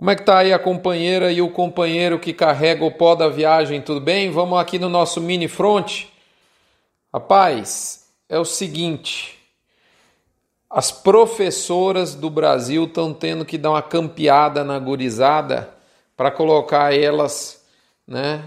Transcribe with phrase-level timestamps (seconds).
[0.00, 3.28] Como é que tá aí a companheira e o companheiro que carrega o pó da
[3.28, 3.82] viagem?
[3.82, 4.30] Tudo bem?
[4.30, 6.06] Vamos aqui no nosso mini front.
[7.12, 9.38] Rapaz, é o seguinte,
[10.70, 15.68] as professoras do Brasil estão tendo que dar uma campeada na gurizada
[16.16, 17.62] para colocar elas,
[18.08, 18.42] né,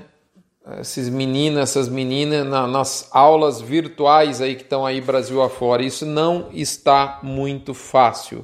[0.80, 5.84] esses meninos, essas meninas na, nas aulas virtuais aí que estão aí Brasil afora.
[5.84, 8.44] Isso não está muito fácil.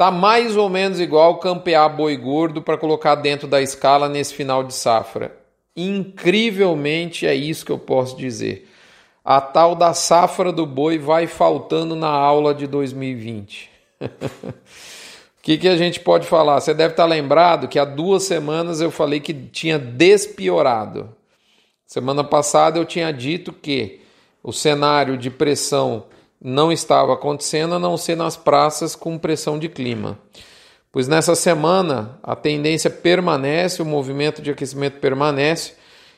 [0.00, 4.64] Tá mais ou menos igual campear boi gordo para colocar dentro da escala nesse final
[4.64, 5.36] de safra.
[5.76, 8.66] Incrivelmente é isso que eu posso dizer.
[9.22, 13.68] A tal da safra do boi vai faltando na aula de 2020.
[14.00, 14.08] O
[15.44, 16.58] que, que a gente pode falar?
[16.62, 21.14] Você deve estar lembrado que há duas semanas eu falei que tinha despiorado.
[21.86, 24.00] Semana passada eu tinha dito que
[24.42, 26.06] o cenário de pressão
[26.40, 30.18] não estava acontecendo a não ser nas praças com pressão de clima.
[30.90, 35.74] Pois nessa semana a tendência permanece, o movimento de aquecimento permanece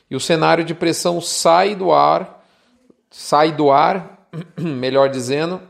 [0.09, 2.43] e o cenário de pressão sai do ar,
[3.11, 5.61] sai do ar, melhor dizendo,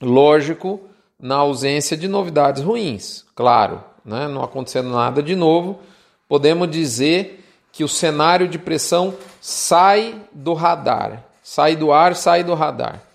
[0.00, 0.80] lógico,
[1.20, 3.24] na ausência de novidades ruins.
[3.34, 4.26] Claro, né?
[4.26, 5.80] não acontecendo nada de novo,
[6.28, 12.54] podemos dizer que o cenário de pressão sai do radar, sai do ar, sai do
[12.54, 13.11] radar.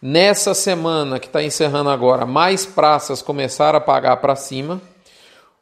[0.00, 4.80] Nessa semana que está encerrando agora, mais praças começaram a pagar para cima.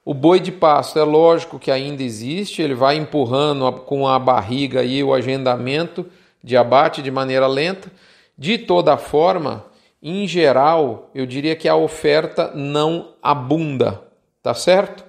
[0.05, 4.81] O boi de pasto é lógico que ainda existe, ele vai empurrando com a barriga
[4.81, 6.05] aí o agendamento
[6.43, 7.91] de abate de maneira lenta.
[8.37, 9.65] De toda forma,
[10.03, 14.03] em geral, eu diria que a oferta não abunda,
[14.43, 15.05] tá certo?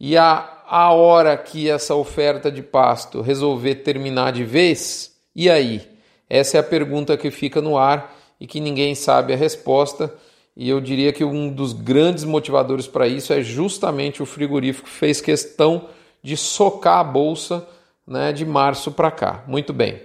[0.00, 5.86] E a, a hora que essa oferta de pasto resolver terminar de vez, e aí?
[6.28, 10.12] Essa é a pergunta que fica no ar e que ninguém sabe a resposta.
[10.56, 14.94] E eu diria que um dos grandes motivadores para isso é justamente o frigorífico que
[14.94, 15.88] fez questão
[16.22, 17.66] de socar a bolsa
[18.06, 19.44] né, de março para cá.
[19.46, 20.00] Muito bem.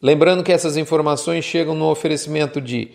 [0.00, 2.92] Lembrando que essas informações chegam no oferecimento de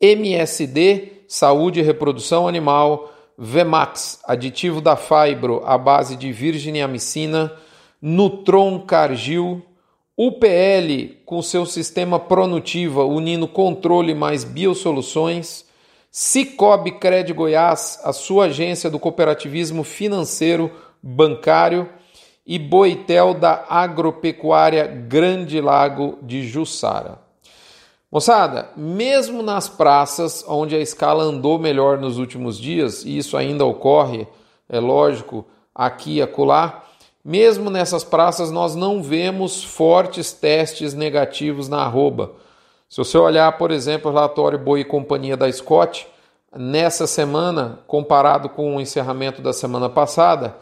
[0.00, 7.52] MSD, Saúde e Reprodução Animal, Vemax, aditivo da Fibro à base de virginiamicina,
[8.00, 9.62] Nutron Cargil,
[10.18, 15.66] UPL com seu sistema Pronutiva unindo controle mais biosoluções,
[16.10, 20.70] Cicobi Cred Goiás, a sua agência do cooperativismo financeiro
[21.02, 21.86] bancário
[22.46, 27.18] e Boitel da Agropecuária Grande Lago de Jussara.
[28.10, 33.66] Moçada, mesmo nas praças onde a escala andou melhor nos últimos dias, e isso ainda
[33.66, 34.26] ocorre,
[34.66, 35.44] é lógico,
[35.74, 36.85] aqui e acolá,
[37.26, 42.30] mesmo nessas praças, nós não vemos fortes testes negativos na arroba.
[42.88, 46.06] Se você olhar, por exemplo, o relatório Boi e Companhia da Scott,
[46.56, 50.56] nessa semana, comparado com o encerramento da semana passada,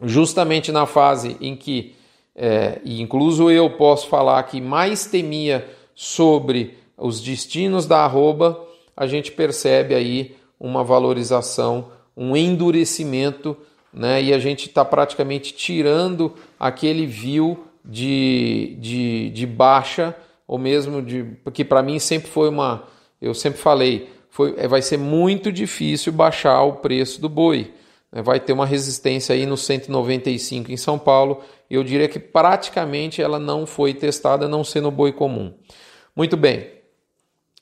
[0.00, 1.97] Justamente na fase em que
[2.40, 8.64] é, e incluso eu posso falar que mais temia sobre os destinos da arroba,
[8.96, 13.56] a gente percebe aí uma valorização, um endurecimento,
[13.92, 14.22] né?
[14.22, 20.14] E a gente está praticamente tirando aquele view de, de, de baixa,
[20.46, 21.24] ou mesmo de.
[21.42, 22.84] Porque para mim sempre foi uma.
[23.20, 27.72] Eu sempre falei, foi, é, vai ser muito difícil baixar o preço do boi.
[28.12, 28.22] Né?
[28.22, 31.42] Vai ter uma resistência aí no 195 em São Paulo.
[31.70, 35.54] Eu diria que praticamente ela não foi testada, não sendo boi comum.
[36.16, 36.78] Muito bem.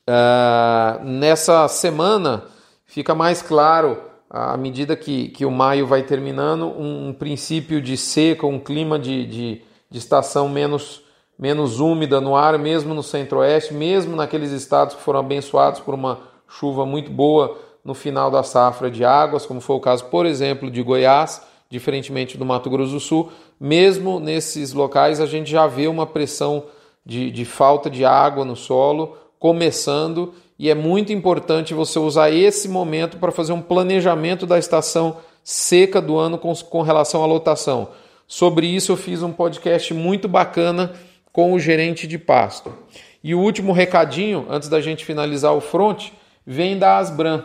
[0.08, 2.44] Uh, nessa semana
[2.84, 4.00] fica mais claro,
[4.30, 8.98] à medida que, que o maio vai terminando, um, um princípio de seca, um clima
[8.98, 11.02] de, de, de estação menos,
[11.36, 16.20] menos úmida no ar, mesmo no centro-oeste, mesmo naqueles estados que foram abençoados por uma
[16.48, 20.70] chuva muito boa no final da safra de águas, como foi o caso, por exemplo,
[20.70, 23.30] de Goiás, diferentemente do Mato Grosso do Sul.
[23.60, 26.64] Mesmo nesses locais, a gente já vê uma pressão
[27.04, 32.68] de, de falta de água no solo começando e é muito importante você usar esse
[32.68, 37.88] momento para fazer um planejamento da estação seca do ano com, com relação à lotação.
[38.26, 40.92] Sobre isso eu fiz um podcast muito bacana
[41.32, 42.72] com o gerente de pasto.
[43.22, 46.08] E o último recadinho, antes da gente finalizar o front,
[46.46, 47.44] vem da Asbran.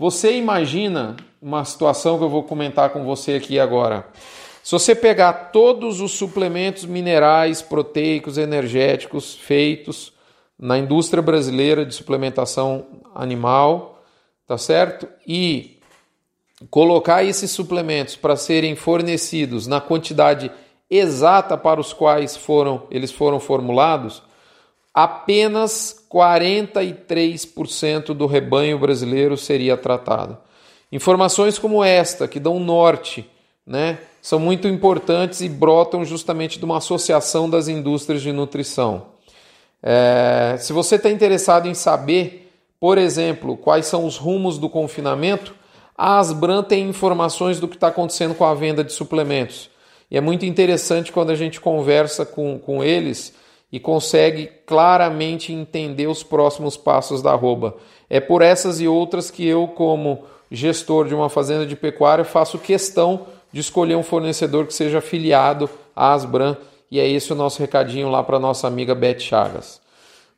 [0.00, 4.08] Você imagina uma situação que eu vou comentar com você aqui agora.
[4.62, 10.10] Se você pegar todos os suplementos minerais, proteicos, energéticos feitos
[10.58, 14.02] na indústria brasileira de suplementação animal,
[14.46, 15.06] tá certo?
[15.28, 15.78] E
[16.70, 20.50] colocar esses suplementos para serem fornecidos na quantidade
[20.88, 24.22] exata para os quais foram eles foram formulados,
[24.94, 30.36] apenas 43% do rebanho brasileiro seria tratado.
[30.90, 33.28] Informações como esta que dão norte,
[33.64, 39.06] né, são muito importantes e brotam justamente de uma associação das indústrias de nutrição.
[39.82, 45.54] É, se você está interessado em saber, por exemplo, quais são os rumos do confinamento,
[45.96, 49.70] a Asbran tem informações do que está acontecendo com a venda de suplementos.
[50.10, 53.34] E é muito interessante quando a gente conversa com, com eles
[53.72, 57.76] e consegue claramente entender os próximos passos da arroba.
[58.08, 62.58] É por essas e outras que eu, como gestor de uma fazenda de pecuária, faço
[62.58, 66.56] questão de escolher um fornecedor que seja afiliado à Asbran
[66.90, 69.80] e é esse o nosso recadinho lá para nossa amiga Beth Chagas.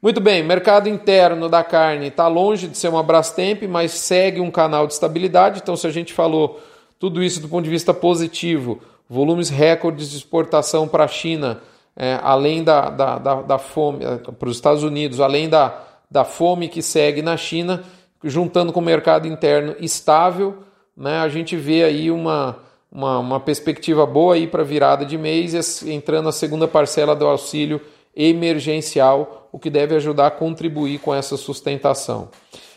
[0.03, 4.51] Muito bem, mercado interno da carne está longe de ser uma Brastemp, mas segue um
[4.51, 5.61] canal de estabilidade.
[5.63, 6.61] Então, se a gente falou
[6.99, 11.61] tudo isso do ponto de vista positivo, volumes recordes de exportação para a China,
[11.97, 16.25] é, além da, da, da, da fome, é, para os Estados Unidos, além da, da
[16.25, 17.83] fome que segue na China,
[18.25, 20.63] juntando com o mercado interno estável,
[20.97, 22.59] né, a gente vê aí uma,
[22.91, 27.81] uma, uma perspectiva boa aí para virada de mês, entrando a segunda parcela do auxílio
[28.15, 32.29] emergencial, o que deve ajudar a contribuir com essa sustentação.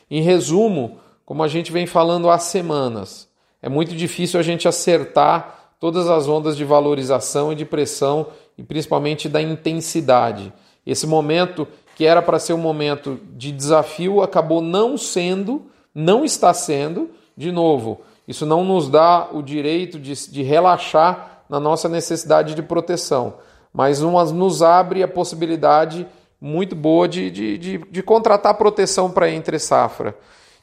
[0.09, 3.27] Em resumo, como a gente vem falando há semanas,
[3.61, 8.27] é muito difícil a gente acertar todas as ondas de valorização e de pressão
[8.57, 10.53] e principalmente da intensidade.
[10.85, 15.63] Esse momento que era para ser um momento de desafio acabou não sendo,
[15.93, 21.59] não está sendo, de novo, isso não nos dá o direito de, de relaxar na
[21.59, 23.35] nossa necessidade de proteção,
[23.71, 26.07] mas nos abre a possibilidade
[26.41, 30.15] muito boa de, de, de, de contratar proteção para entre safra.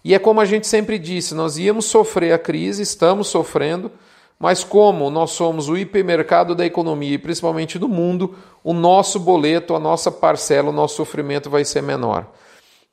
[0.04, 3.90] E é como a gente sempre disse, nós íamos sofrer a crise, estamos sofrendo,
[4.42, 8.34] mas como nós somos o hipermercado da economia e principalmente do mundo,
[8.64, 12.26] o nosso boleto, a nossa parcela, o nosso sofrimento vai ser menor.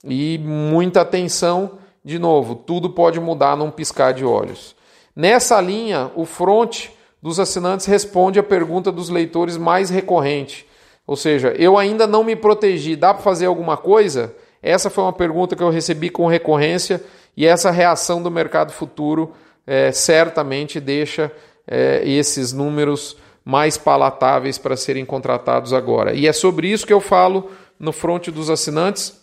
[0.04, 4.76] E muita atenção de novo, tudo pode mudar num piscar de olhos.
[5.16, 6.90] Nessa linha, o front
[7.20, 10.68] dos assinantes responde a pergunta dos leitores mais recorrente.
[11.08, 14.36] Ou seja, eu ainda não me protegi, dá para fazer alguma coisa?
[14.62, 17.04] Essa foi uma pergunta que eu recebi com recorrência
[17.36, 19.34] e essa reação do mercado futuro
[19.70, 21.32] é, certamente deixa
[21.68, 26.14] é, esses números mais palatáveis para serem contratados agora.
[26.14, 29.18] E é sobre isso que eu falo no front dos assinantes.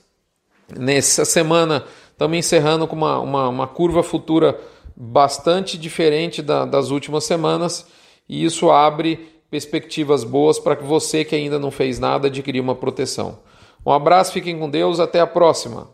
[0.74, 1.84] Nessa semana
[2.16, 4.58] Estamos encerrando com uma, uma, uma curva futura
[4.96, 7.86] bastante diferente da, das últimas semanas
[8.26, 12.74] e isso abre perspectivas boas para que você que ainda não fez nada adquirir uma
[12.74, 13.40] proteção.
[13.84, 15.90] Um abraço, fiquem com Deus, até a próxima.